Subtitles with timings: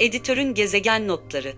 [0.00, 1.52] Editörün gezegen notları.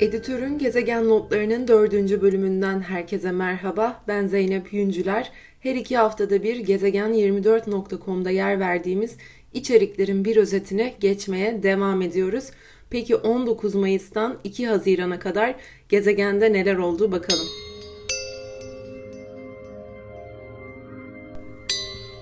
[0.00, 4.04] Editörün Gezegen Notları'nın dördüncü bölümünden herkese merhaba.
[4.08, 5.32] Ben Zeynep Yüncüler.
[5.60, 9.16] Her iki haftada bir gezegen24.com'da yer verdiğimiz
[9.54, 12.50] içeriklerin bir özetini geçmeye devam ediyoruz.
[12.90, 15.54] Peki 19 Mayıs'tan 2 Haziran'a kadar
[15.88, 17.46] gezegende neler oldu bakalım.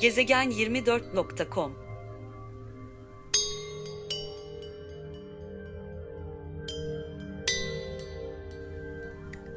[0.01, 1.73] Gezegen24.com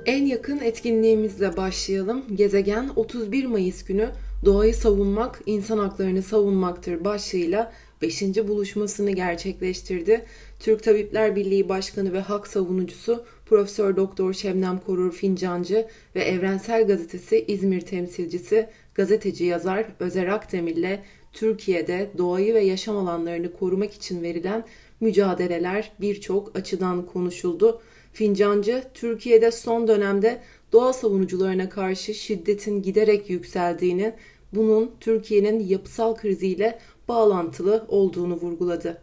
[0.06, 2.24] En yakın etkinliğimizle başlayalım.
[2.36, 4.10] Gezegen 31 Mayıs günü
[4.46, 8.22] Doğayı Savunmak, İnsan Haklarını Savunmaktır başlığıyla 5.
[8.48, 10.26] buluşmasını gerçekleştirdi.
[10.60, 17.46] Türk Tabipler Birliği Başkanı ve hak savunucusu Profesör Doktor Şebnem Korur Fincancı ve Evrensel Gazetesi
[17.48, 21.00] İzmir temsilcisi gazeteci yazar Özer Akdemir'le
[21.34, 24.64] Türkiye'de doğayı ve yaşam alanlarını korumak için verilen
[25.00, 27.82] mücadeleler birçok açıdan konuşuldu.
[28.14, 30.42] Fincancı, Türkiye'de son dönemde
[30.72, 34.14] doğa savunucularına karşı şiddetin giderek yükseldiğini,
[34.54, 39.02] bunun Türkiye'nin yapısal kriziyle bağlantılı olduğunu vurguladı.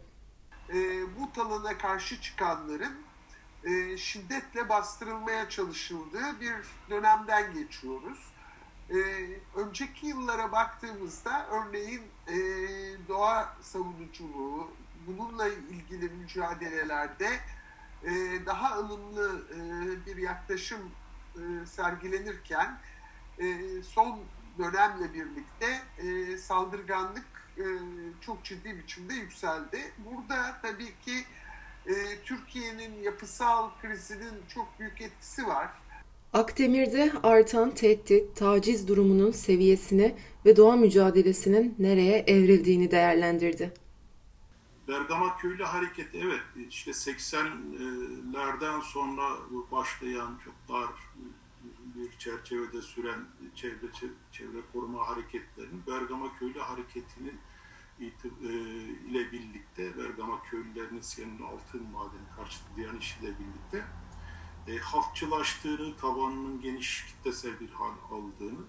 [0.69, 0.75] E,
[1.19, 2.93] bu talana karşı çıkanların
[3.63, 6.55] e, şiddetle bastırılmaya çalışıldığı bir
[6.89, 8.19] dönemden geçiyoruz.
[8.89, 8.97] E,
[9.55, 12.37] önceki yıllara baktığımızda örneğin e,
[13.07, 14.67] doğa savunuculuğu,
[15.07, 17.29] bununla ilgili mücadelelerde
[18.03, 18.11] e,
[18.45, 19.59] daha ılımlı e,
[20.05, 20.79] bir yaklaşım
[21.35, 22.79] e, sergilenirken
[23.39, 24.19] e, son
[24.57, 27.25] dönemle birlikte e, saldırganlık
[27.57, 27.65] e,
[28.21, 29.79] çok ciddi biçimde yükseldi.
[29.97, 31.23] Burada tabii ki
[31.85, 31.93] e,
[32.25, 35.69] Türkiye'nin yapısal krizinin çok büyük etkisi var.
[36.33, 43.73] Akdemir'de artan tehdit, taciz durumunun seviyesini ve doğa mücadelesinin nereye evrildiğini değerlendirdi.
[44.87, 49.23] Bergama Köylü Hareketi evet işte 80'lerden sonra
[49.71, 50.89] başlayan çok dar
[51.95, 53.19] bir çerçevede süren
[53.55, 53.91] çevre
[54.31, 57.39] çevre koruma hareketlerinin Bergama Köylü Hareketi'nin
[59.09, 63.85] ile birlikte Bergama köylülerinin senin altın madeni karşıtı direnişiyle birlikte
[64.67, 68.63] e, halkçılaştığını, tabanının geniş kitlesel bir hal aldığını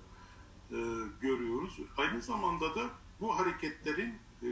[0.71, 0.79] e,
[1.21, 1.79] görüyoruz.
[1.97, 4.49] Aynı zamanda da bu hareketlerin e,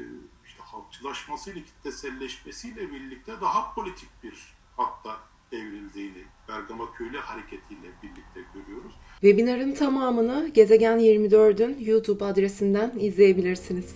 [0.46, 5.20] işte halkçılaşmasıyla, kitleselleşmesiyle birlikte daha politik bir hatta
[5.52, 8.92] evrildiğini Bergama Köylü hareketiyle birlikte görüyoruz.
[9.20, 13.94] Webinarın tamamını Gezegen 24'ün YouTube adresinden izleyebilirsiniz.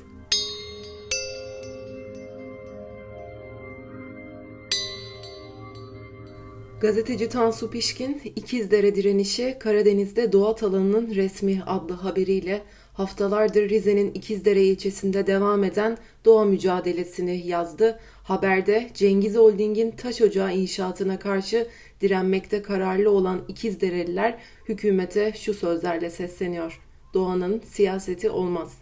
[6.82, 15.26] Gazeteci Tansu Pişkin, İkizdere direnişi Karadeniz'de Doğat alanının resmi adlı haberiyle haftalardır Rize'nin İkizdere ilçesinde
[15.26, 17.98] devam eden doğa mücadelesini yazdı.
[18.25, 21.66] Haberde Cengiz Holding'in taş ocağı inşaatına karşı
[22.00, 24.38] direnmekte kararlı olan İkizdereliler
[24.69, 26.81] hükümete şu sözlerle sesleniyor.
[27.14, 28.81] Doğanın siyaseti olmaz.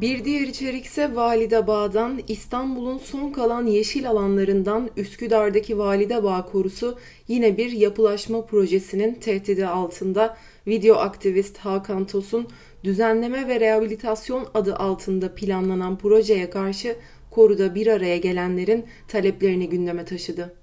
[0.00, 6.98] Bir diğer içerik ise Validebağ'dan İstanbul'un son kalan yeşil alanlarından Üsküdar'daki Validebağ korusu
[7.28, 10.36] yine bir yapılaşma projesinin tehdidi altında.
[10.66, 12.48] Video aktivist Hakan Tosun
[12.84, 16.96] düzenleme ve rehabilitasyon adı altında planlanan projeye karşı
[17.30, 20.56] koruda bir araya gelenlerin taleplerini gündeme taşıdı.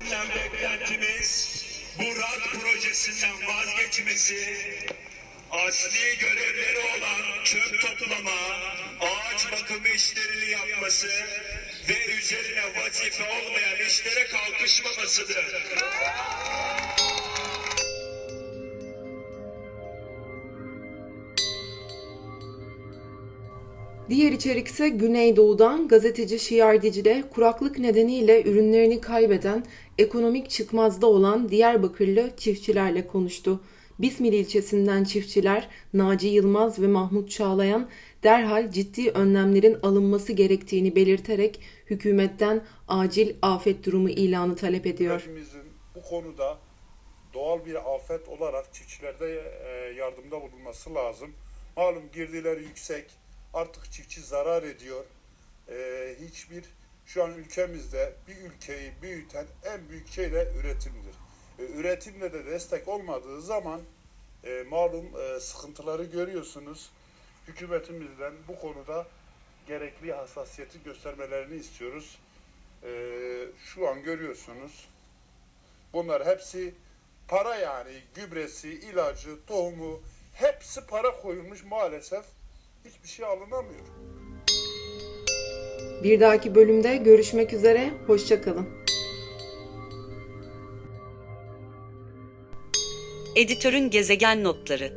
[0.00, 1.62] Beklentimiz
[1.98, 4.34] bu RAD projesinden vazgeçmesi,
[5.50, 8.40] asli görevleri olan çöp toplama,
[9.00, 11.08] ağaç bakımı işlerini yapması
[11.88, 15.46] ve üzerine vazife olmayan işlere kalkışmamasıdır.
[24.08, 29.64] Diğer içerik ise Güneydoğu'dan gazeteci Şiar Dicle kuraklık nedeniyle ürünlerini kaybeden,
[29.98, 33.60] ekonomik çıkmazda olan Diyarbakırlı çiftçilerle konuştu.
[33.98, 37.88] Bismil ilçesinden çiftçiler Naci Yılmaz ve Mahmut Çağlayan
[38.22, 45.20] derhal ciddi önlemlerin alınması gerektiğini belirterek hükümetten acil afet durumu ilanı talep ediyor.
[45.20, 46.58] Hükümetimizin bu konuda
[47.34, 49.26] doğal bir afet olarak çiftçilerde
[49.96, 51.30] yardımda bulunması lazım.
[51.76, 53.04] Malum girdiler yüksek,
[53.54, 55.04] artık çiftçi zarar ediyor.
[56.26, 56.64] Hiçbir
[57.06, 61.14] şu an ülkemizde bir ülkeyi büyüten en büyük şey de üretimdir.
[61.58, 63.80] Üretimle de destek olmadığı zaman
[64.44, 66.90] e, malum e, sıkıntıları görüyorsunuz.
[67.48, 69.06] Hükümetimizden bu konuda
[69.66, 72.18] gerekli hassasiyeti göstermelerini istiyoruz.
[72.84, 72.90] E,
[73.64, 74.88] şu an görüyorsunuz
[75.92, 76.74] Bunlar hepsi
[77.28, 80.00] para yani gübresi, ilacı, tohumu
[80.34, 82.24] hepsi para koyulmuş maalesef
[82.84, 83.84] hiçbir şey alınamıyor.
[86.02, 88.77] Bir dahaki bölümde görüşmek üzere, hoşçakalın.
[93.38, 94.92] Editörün gezegen notları